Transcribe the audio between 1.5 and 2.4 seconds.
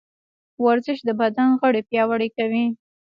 غړي پیاوړي